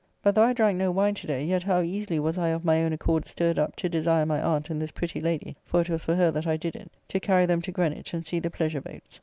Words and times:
But 0.23 0.33
though 0.33 0.41
I 0.41 0.53
drank 0.53 0.79
no 0.79 0.89
wine 0.89 1.13
to 1.13 1.27
day, 1.27 1.45
yet 1.45 1.61
how 1.61 1.81
easily 1.81 2.17
was 2.19 2.35
I 2.39 2.47
of 2.49 2.65
my 2.65 2.83
own 2.83 2.91
accord 2.91 3.27
stirred 3.27 3.59
up 3.59 3.75
to 3.75 3.87
desire 3.87 4.25
my 4.25 4.41
aunt 4.41 4.71
and 4.71 4.81
this 4.81 4.89
pretty 4.89 5.21
lady 5.21 5.57
(for 5.63 5.81
it 5.81 5.91
was 5.91 6.03
for 6.05 6.15
her 6.15 6.31
that 6.31 6.47
I 6.47 6.57
did 6.57 6.75
it) 6.75 6.89
to 7.09 7.19
carry 7.19 7.45
them 7.45 7.61
to 7.61 7.71
Greenwich 7.71 8.11
and 8.15 8.25
see 8.25 8.39
the 8.39 8.49
pleasure 8.49 8.81
boats. 8.81 9.19